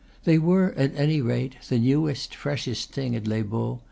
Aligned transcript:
They 0.23 0.39
were, 0.39 0.71
at 0.71 0.95
any 0.97 1.21
rate, 1.21 1.57
the 1.69 1.77
newest, 1.77 2.33
freshest 2.33 2.89
thing 2.91 3.15
at 3.15 3.27
Les 3.27 3.43
Baux. 3.43 3.77